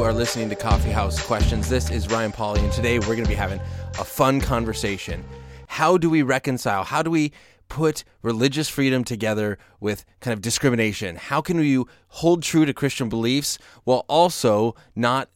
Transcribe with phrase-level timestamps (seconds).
[0.00, 1.68] You are listening to Coffee House Questions.
[1.68, 3.60] This is Ryan Pauley, and today we're going to be having
[3.98, 5.22] a fun conversation.
[5.66, 6.84] How do we reconcile?
[6.84, 7.32] How do we
[7.68, 11.16] put religious freedom together with kind of discrimination?
[11.16, 15.28] How can we hold true to Christian beliefs while also not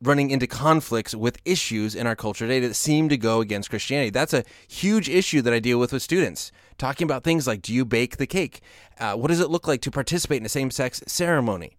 [0.00, 4.08] running into conflicts with issues in our culture today that seem to go against Christianity?
[4.08, 6.52] That's a huge issue that I deal with with students.
[6.78, 8.62] Talking about things like do you bake the cake?
[8.98, 11.75] Uh, what does it look like to participate in a same sex ceremony?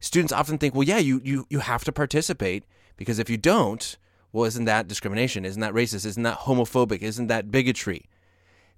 [0.00, 2.64] Students often think, well, yeah, you, you, you have to participate
[2.96, 3.96] because if you don't,
[4.32, 5.44] well, isn't that discrimination?
[5.44, 6.06] Isn't that racist?
[6.06, 7.02] Isn't that homophobic?
[7.02, 8.08] Isn't that bigotry?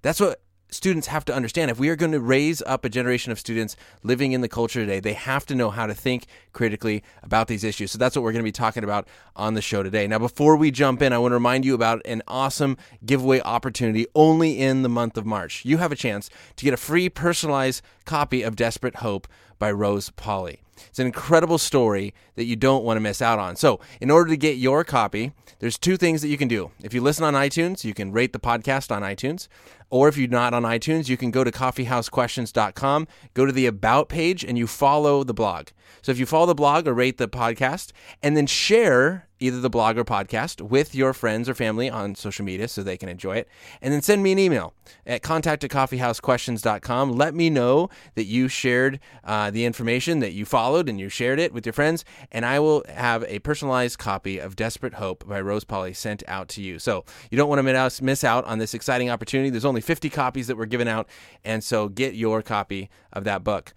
[0.01, 0.41] That's what
[0.73, 1.71] students have to understand.
[1.71, 4.79] If we are going to raise up a generation of students living in the culture
[4.79, 7.91] today, they have to know how to think critically about these issues.
[7.91, 10.07] So that's what we're going to be talking about on the show today.
[10.07, 14.07] Now, before we jump in, I want to remind you about an awesome giveaway opportunity
[14.15, 15.63] only in the month of March.
[15.63, 19.27] You have a chance to get a free personalized copy of Desperate Hope
[19.63, 20.57] by Rose Pauley.
[20.89, 23.55] It's an incredible story that you don't want to miss out on.
[23.55, 26.71] So, in order to get your copy, there's two things that you can do.
[26.83, 29.47] If you listen on iTunes, you can rate the podcast on iTunes.
[29.89, 34.09] Or if you're not on iTunes, you can go to coffeehousequestions.com, go to the About
[34.09, 35.67] page, and you follow the blog.
[36.01, 39.69] So if you follow the blog or rate the podcast, and then share either the
[39.69, 43.35] blog or podcast with your friends or family on social media so they can enjoy
[43.35, 43.47] it,
[43.81, 44.73] and then send me an email
[45.05, 47.11] at contact at coffeehousequestions.com.
[47.11, 51.39] Let me know that you shared uh, the information that you followed and you shared
[51.39, 55.41] it with your friends, and I will have a personalized copy of Desperate Hope by
[55.41, 56.79] Rose Pauley sent out to you.
[56.79, 59.49] So you don't want to miss out on this exciting opportunity.
[59.49, 61.09] There's only 50 copies that were given out,
[61.43, 63.73] and so get your copy of that book.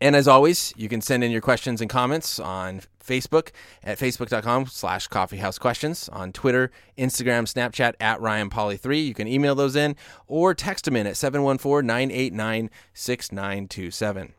[0.00, 3.50] And as always, you can send in your questions and comments on Facebook
[3.82, 9.54] at facebook.com slash coffeehousequestions, on Twitter, Instagram, Snapchat at Ryan Pauley 3 You can email
[9.54, 14.35] those in or text them in at 714 989 6927.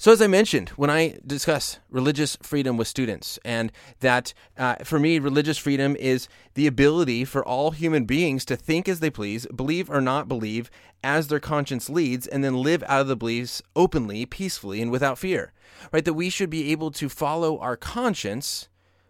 [0.00, 5.00] So, as I mentioned, when I discuss religious freedom with students, and that uh, for
[5.00, 9.44] me, religious freedom is the ability for all human beings to think as they please,
[9.46, 10.70] believe or not believe
[11.02, 15.18] as their conscience leads, and then live out of the beliefs openly, peacefully, and without
[15.18, 15.52] fear.
[15.90, 16.04] Right?
[16.04, 18.68] That we should be able to follow our conscience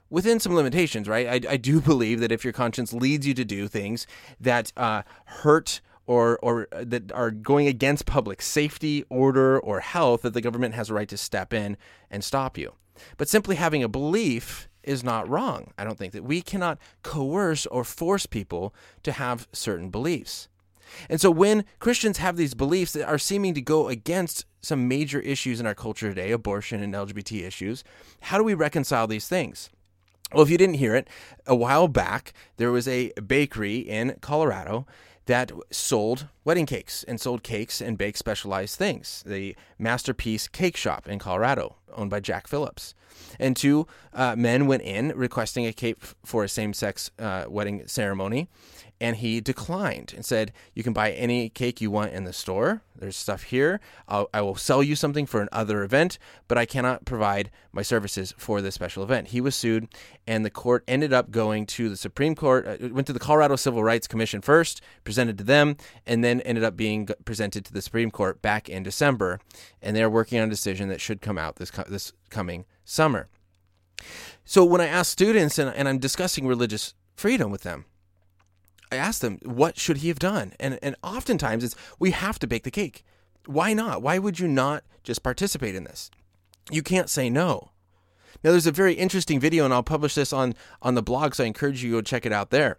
[0.08, 1.44] within some limitations, right?
[1.46, 4.06] I, I do believe that if your conscience leads you to do things
[4.40, 10.22] that uh, hurt or or uh, that are going against public safety, order, or health
[10.22, 11.76] that the government has a right to step in
[12.10, 12.72] and stop you.
[13.16, 15.72] But simply having a belief is not wrong.
[15.76, 20.48] I don't think that we cannot coerce or force people to have certain beliefs.
[21.10, 25.20] And so when Christians have these beliefs that are seeming to go against some major
[25.20, 27.84] issues in our culture today, abortion and LGBT issues,
[28.22, 29.68] how do we reconcile these things?
[30.32, 31.08] Well, if you didn't hear it,
[31.46, 34.86] a while back, there was a bakery in Colorado
[35.28, 39.22] that sold wedding cakes and sold cakes and baked specialized things.
[39.26, 42.94] The Masterpiece Cake Shop in Colorado, owned by Jack Phillips.
[43.38, 47.86] And two uh, men went in requesting a cake for a same sex uh, wedding
[47.86, 48.48] ceremony
[49.00, 52.82] and he declined and said, "You can buy any cake you want in the store.
[52.96, 53.80] There's stuff here.
[54.08, 56.18] I'll, I will sell you something for another event,
[56.48, 59.88] but I cannot provide my services for this special event." He was sued,
[60.26, 62.66] and the court ended up going to the Supreme Court.
[62.66, 65.76] Uh, went to the Colorado Civil Rights Commission first, presented to them,
[66.06, 69.40] and then ended up being presented to the Supreme Court back in December.
[69.80, 73.28] And they're working on a decision that should come out this this coming summer.
[74.44, 77.84] So when I ask students and, and I'm discussing religious freedom with them,
[78.90, 80.54] I ask them, what should he have done?
[80.58, 83.04] And, and oftentimes it's, we have to bake the cake.
[83.46, 84.02] Why not?
[84.02, 86.10] Why would you not just participate in this?
[86.70, 87.70] You can't say no.
[88.42, 91.44] Now, there's a very interesting video, and I'll publish this on, on the blog, so
[91.44, 92.78] I encourage you to go check it out there.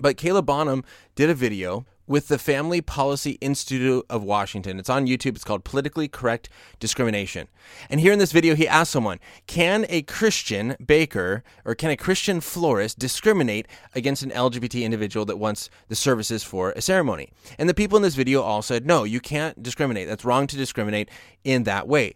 [0.00, 0.84] But Caleb Bonham
[1.14, 4.78] did a video with the Family Policy Institute of Washington.
[4.78, 5.36] It's on YouTube.
[5.36, 6.48] It's called Politically Correct
[6.80, 7.48] Discrimination.
[7.90, 11.96] And here in this video, he asked someone Can a Christian baker or can a
[11.96, 17.30] Christian florist discriminate against an LGBT individual that wants the services for a ceremony?
[17.58, 20.08] And the people in this video all said, No, you can't discriminate.
[20.08, 21.10] That's wrong to discriminate
[21.44, 22.14] in that way.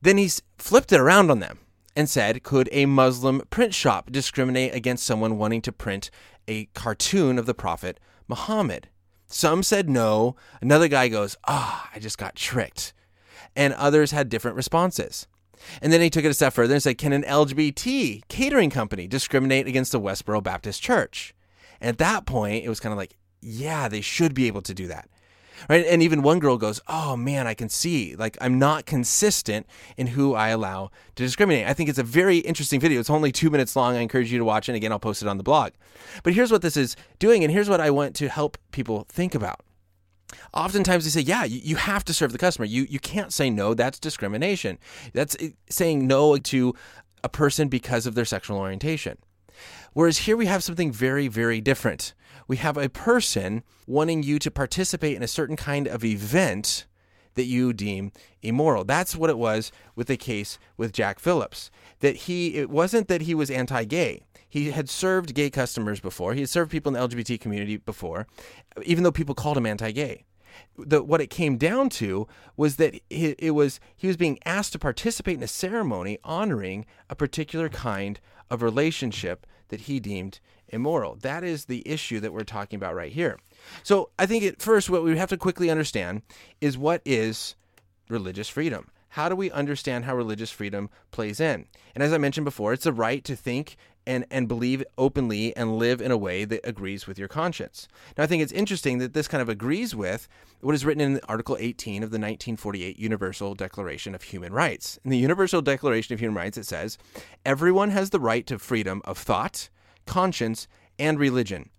[0.00, 1.58] Then he's flipped it around on them
[1.96, 6.12] and said, Could a Muslim print shop discriminate against someone wanting to print
[6.46, 7.98] a cartoon of the Prophet
[8.28, 8.88] Muhammad?
[9.28, 10.36] Some said no.
[10.60, 12.92] Another guy goes, Ah, oh, I just got tricked.
[13.54, 15.26] And others had different responses.
[15.82, 19.06] And then he took it a step further and said, Can an LGBT catering company
[19.06, 21.34] discriminate against the Westboro Baptist Church?
[21.80, 24.74] And at that point, it was kind of like, Yeah, they should be able to
[24.74, 25.08] do that
[25.68, 25.84] right?
[25.86, 29.66] And even one girl goes, "Oh man, I can see like I'm not consistent
[29.96, 33.00] in who I allow to discriminate." I think it's a very interesting video.
[33.00, 33.96] It's only two minutes long.
[33.96, 34.74] I encourage you to watch, it.
[34.74, 35.72] again, I'll post it on the blog.
[36.22, 39.34] But here's what this is doing, and here's what I want to help people think
[39.34, 39.60] about.
[40.52, 42.66] Oftentimes they say, yeah, you, you have to serve the customer.
[42.66, 43.74] You, you can't say no.
[43.74, 44.78] That's discrimination.
[45.14, 46.74] That's eh, saying no to
[47.24, 49.18] a person because of their sexual orientation.
[49.92, 52.14] Whereas here we have something very, very different.
[52.48, 56.86] We have a person wanting you to participate in a certain kind of event
[57.34, 58.10] that you deem
[58.42, 58.82] immoral.
[58.84, 61.70] That's what it was with the case with Jack Phillips.
[62.00, 64.22] That he, it wasn't that he was anti gay.
[64.48, 66.32] He had served gay customers before.
[66.34, 68.26] He had served people in the LGBT community before,
[68.82, 70.24] even though people called him anti-gay.
[70.76, 74.78] The, what it came down to was that it was he was being asked to
[74.78, 78.18] participate in a ceremony honoring a particular kind
[78.50, 81.16] of relationship that he deemed immoral.
[81.16, 83.38] That is the issue that we're talking about right here.
[83.82, 86.22] So I think at first what we have to quickly understand
[86.60, 87.54] is what is
[88.08, 88.90] religious freedom.
[89.10, 91.66] How do we understand how religious freedom plays in?
[91.94, 93.76] And as I mentioned before, it's the right to think
[94.06, 97.88] and, and believe openly and live in a way that agrees with your conscience.
[98.16, 100.28] Now, I think it's interesting that this kind of agrees with
[100.60, 104.98] what is written in Article 18 of the 1948 Universal Declaration of Human Rights.
[105.04, 106.96] In the Universal Declaration of Human Rights, it says,
[107.44, 109.68] Everyone has the right to freedom of thought,
[110.08, 110.66] conscience,
[110.98, 111.70] and religion.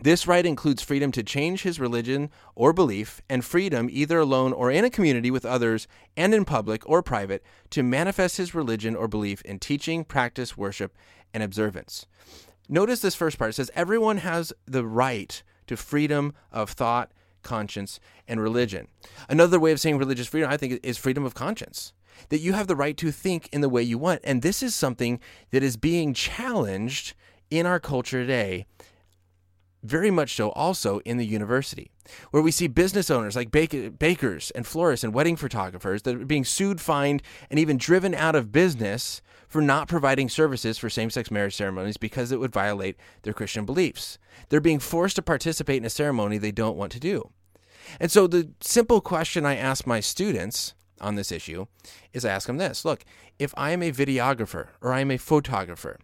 [0.00, 4.70] This right includes freedom to change his religion or belief, and freedom, either alone or
[4.70, 5.86] in a community with others,
[6.16, 10.96] and in public or private, to manifest his religion or belief in teaching, practice, worship,
[11.34, 12.06] and observance.
[12.68, 17.12] Notice this first part it says, Everyone has the right to freedom of thought,
[17.42, 18.88] conscience, and religion.
[19.28, 21.92] Another way of saying religious freedom, I think, is freedom of conscience.
[22.30, 24.20] That you have the right to think in the way you want.
[24.24, 25.20] And this is something
[25.50, 27.14] that is being challenged
[27.52, 28.66] in our culture today
[29.82, 31.90] very much so also in the university,
[32.30, 36.44] where we see business owners like bakers and florists and wedding photographers that are being
[36.44, 41.30] sued, fined, and even driven out of business for not providing services for same sex
[41.30, 44.18] marriage ceremonies because it would violate their Christian beliefs.
[44.48, 47.30] They're being forced to participate in a ceremony they don't want to do.
[47.98, 51.66] And so the simple question I ask my students on this issue
[52.12, 53.04] is I ask them this look,
[53.38, 55.98] if I am a videographer or I am a photographer,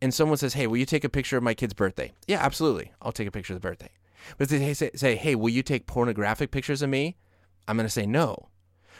[0.00, 2.92] and someone says, "Hey, will you take a picture of my kid's birthday?" Yeah, absolutely.
[3.02, 3.90] I'll take a picture of the birthday.
[4.36, 7.16] But if they say, say "Hey, will you take pornographic pictures of me?"
[7.66, 8.48] I'm going to say no.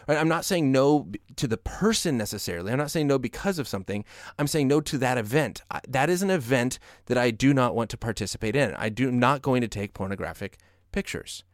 [0.07, 0.19] Right?
[0.19, 2.73] I'm not saying no to the person necessarily.
[2.73, 4.05] I'm not saying no because of something.
[4.39, 5.63] I'm saying no to that event.
[5.89, 8.75] That is an event that I do not want to participate in.
[8.75, 10.59] I do not going to take pornographic
[10.93, 11.45] pictures.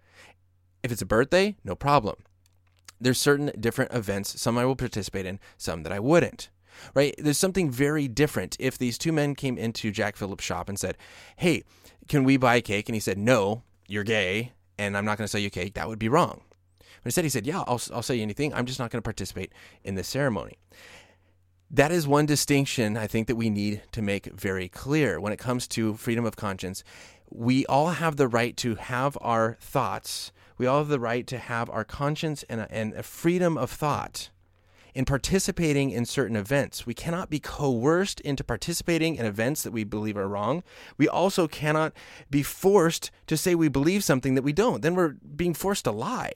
[0.83, 2.17] If it's a birthday, no problem.
[3.01, 6.49] There's certain different events, some I will participate in, some that I wouldn't
[6.95, 7.15] right?
[7.19, 8.57] There's something very different.
[8.59, 10.97] If these two men came into Jack Phillips' shop and said,
[11.37, 11.65] Hey,
[12.09, 12.89] can we buy a cake?
[12.89, 15.89] And he said, No, you're gay, and I'm not going to sell you cake, that
[15.89, 16.43] would be wrong.
[16.79, 18.53] But instead, he said, Yeah, I'll, I'll sell you anything.
[18.55, 20.59] I'm just not going to participate in this ceremony.
[21.71, 25.39] That is one distinction I think that we need to make very clear when it
[25.39, 26.85] comes to freedom of conscience.
[27.31, 30.31] We all have the right to have our thoughts.
[30.57, 33.71] We all have the right to have our conscience and a, and a freedom of
[33.71, 34.31] thought
[34.95, 36.87] in participating in certain events.
[36.87, 40.63] We cannot be coerced into participating in events that we believe are wrong.
[40.97, 41.93] We also cannot
[42.31, 44.83] be forced to say we believe something that we don't.
[44.83, 46.33] Then we're being forced to lie.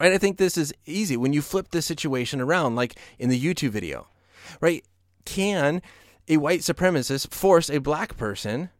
[0.00, 0.12] Right?
[0.12, 3.70] I think this is easy when you flip the situation around, like in the YouTube
[3.70, 4.08] video.
[4.60, 4.84] Right?
[5.24, 5.82] Can
[6.28, 8.70] a white supremacist force a black person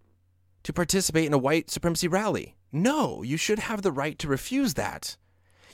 [0.62, 2.56] to participate in a white supremacy rally?
[2.70, 5.16] No, you should have the right to refuse that.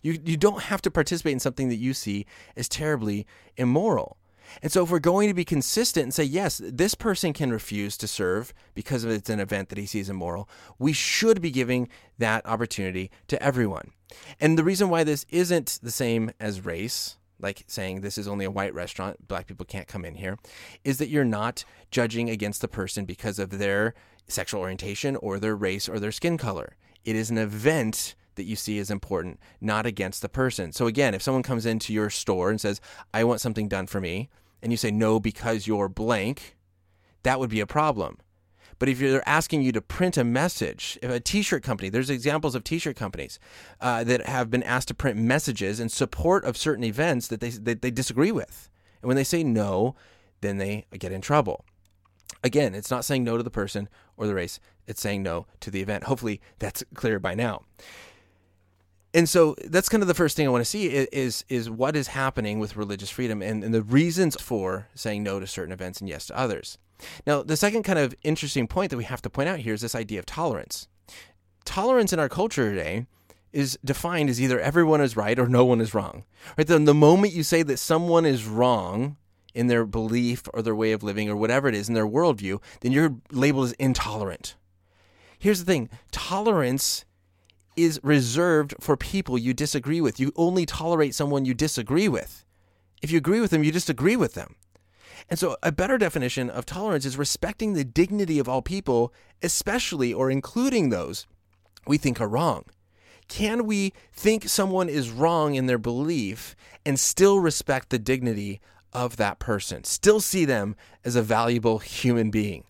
[0.03, 2.27] You, you don't have to participate in something that you see
[2.57, 3.27] as terribly
[3.57, 4.17] immoral.
[4.63, 7.97] And so, if we're going to be consistent and say, yes, this person can refuse
[7.99, 11.89] to serve because it's an event that he sees immoral, we should be giving
[12.19, 13.93] that opportunity to everyone.
[14.41, 18.45] And the reason why this isn't the same as race, like saying this is only
[18.45, 20.39] a white restaurant, black people can't come in here,
[20.85, 23.95] is that you're not judging against the person because of their
[24.27, 26.77] sexual orientation or their race or their skin color.
[27.05, 30.73] It is an event that you see as important, not against the person.
[30.73, 32.81] So again, if someone comes into your store and says,
[33.13, 34.31] I want something done for me,
[34.63, 36.57] and you say no because you're blank,
[37.23, 38.19] that would be a problem.
[38.79, 42.63] But if you're asking you to print a message, a t-shirt company, there's examples of
[42.63, 43.39] t-shirt companies
[43.81, 47.51] uh, that have been asked to print messages in support of certain events that they,
[47.51, 48.71] that they disagree with.
[49.03, 49.97] And when they say no,
[50.41, 51.65] then they get in trouble.
[52.45, 55.71] Again, it's not saying no to the person or the race, it's saying no to
[55.71, 56.05] the event.
[56.05, 57.63] Hopefully that's clear by now
[59.15, 61.97] and so that's kind of the first thing I want to see is is what
[61.97, 66.01] is happening with religious freedom and, and the reasons for saying no to certain events
[66.01, 66.79] and yes to others.
[67.27, 69.81] Now, the second kind of interesting point that we have to point out here is
[69.81, 70.89] this idea of tolerance.
[71.65, 73.07] Tolerance in our culture today
[73.53, 76.25] is defined as either everyone is right or no one is wrong.
[76.57, 76.67] Right?
[76.67, 79.17] Then the moment you say that someone is wrong
[79.55, 82.61] in their belief or their way of living or whatever it is in their worldview,
[82.81, 84.55] then you're labeled as intolerant.
[85.39, 87.05] Here's the thing: tolerance
[87.79, 90.19] is reserved for people you disagree with.
[90.21, 92.45] You only tolerate someone you disagree with.
[93.03, 94.57] If you agree with them, you just agree with them.
[95.29, 100.13] And so, a better definition of tolerance is respecting the dignity of all people, especially
[100.13, 101.27] or including those
[101.87, 102.65] we think are wrong.
[103.29, 106.57] Can we think someone is wrong in their belief
[106.87, 108.61] and still respect the dignity
[108.93, 112.65] of that person, still see them as a valuable human being?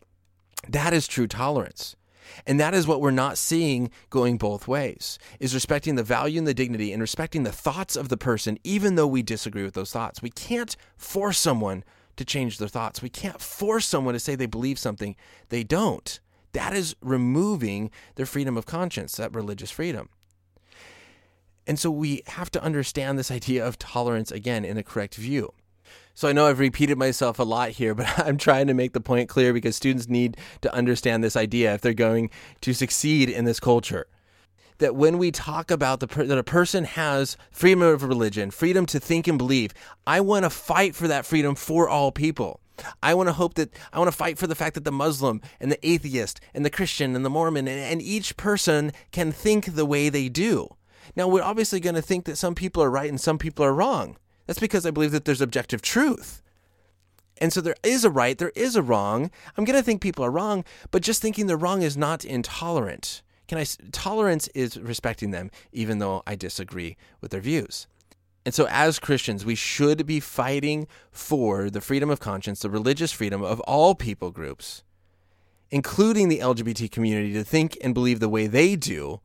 [0.68, 1.94] That is true tolerance.
[2.46, 6.46] And that is what we're not seeing going both ways is respecting the value and
[6.46, 9.92] the dignity and respecting the thoughts of the person even though we disagree with those
[9.92, 10.22] thoughts.
[10.22, 11.84] We can't force someone
[12.16, 13.00] to change their thoughts.
[13.00, 15.16] We can't force someone to say they believe something
[15.48, 16.20] they don't.
[16.52, 20.08] That is removing their freedom of conscience, that religious freedom.
[21.66, 25.52] And so we have to understand this idea of tolerance again in a correct view.
[26.18, 29.00] So I know I've repeated myself a lot here, but I'm trying to make the
[29.00, 32.30] point clear because students need to understand this idea if they're going
[32.62, 34.08] to succeed in this culture.
[34.78, 38.84] That when we talk about the per- that a person has freedom of religion, freedom
[38.86, 39.72] to think and believe,
[40.08, 42.58] I want to fight for that freedom for all people.
[43.00, 45.40] I want to hope that I want to fight for the fact that the Muslim
[45.60, 49.76] and the atheist and the Christian and the Mormon and, and each person can think
[49.76, 50.74] the way they do.
[51.14, 53.72] Now, we're obviously going to think that some people are right and some people are
[53.72, 54.16] wrong.
[54.48, 56.42] That's because I believe that there's objective truth.
[57.36, 59.30] And so there is a right, there is a wrong.
[59.56, 63.20] I'm going to think people are wrong, but just thinking they're wrong is not intolerant.
[63.46, 67.86] Can I tolerance is respecting them even though I disagree with their views.
[68.46, 73.12] And so as Christians, we should be fighting for the freedom of conscience, the religious
[73.12, 74.82] freedom of all people groups,
[75.70, 79.20] including the LGBT community to think and believe the way they do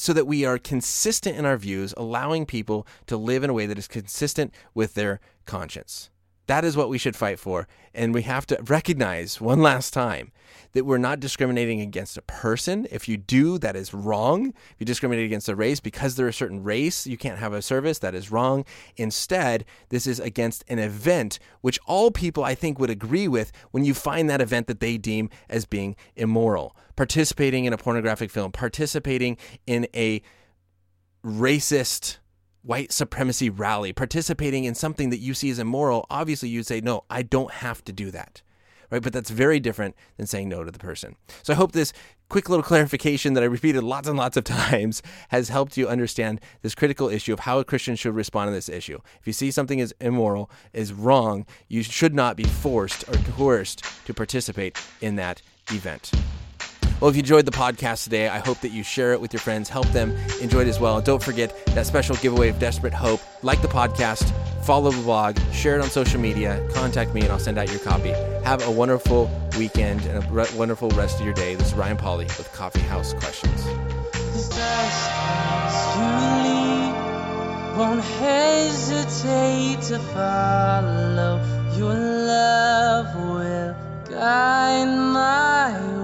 [0.00, 3.66] so that we are consistent in our views, allowing people to live in a way
[3.66, 6.08] that is consistent with their conscience.
[6.50, 7.68] That is what we should fight for.
[7.94, 10.32] And we have to recognize one last time
[10.72, 12.88] that we're not discriminating against a person.
[12.90, 14.48] If you do, that is wrong.
[14.48, 17.62] If you discriminate against a race because they're a certain race, you can't have a
[17.62, 18.64] service, that is wrong.
[18.96, 23.84] Instead, this is against an event which all people, I think, would agree with when
[23.84, 26.74] you find that event that they deem as being immoral.
[26.96, 29.36] Participating in a pornographic film, participating
[29.68, 30.20] in a
[31.24, 32.16] racist
[32.62, 37.04] white supremacy rally, participating in something that you see as immoral, obviously you'd say, no,
[37.08, 38.42] I don't have to do that.
[38.90, 39.02] Right?
[39.02, 41.14] But that's very different than saying no to the person.
[41.44, 41.92] So I hope this
[42.28, 46.40] quick little clarification that I repeated lots and lots of times has helped you understand
[46.62, 48.98] this critical issue of how a Christian should respond to this issue.
[49.20, 53.84] If you see something is immoral, is wrong, you should not be forced or coerced
[54.06, 55.40] to participate in that
[55.70, 56.10] event.
[57.00, 59.40] Well, if you enjoyed the podcast today, I hope that you share it with your
[59.40, 60.96] friends, help them enjoy it as well.
[60.96, 63.20] And don't forget that special giveaway of Desperate Hope.
[63.42, 64.30] Like the podcast,
[64.64, 67.80] follow the blog, share it on social media, contact me, and I'll send out your
[67.80, 68.10] copy.
[68.44, 71.54] Have a wonderful weekend and a re- wonderful rest of your day.
[71.54, 73.64] This is Ryan Pauley with Coffee House Questions.
[77.78, 81.40] Won't hesitate to follow
[81.78, 83.74] your love will
[84.10, 85.99] guide my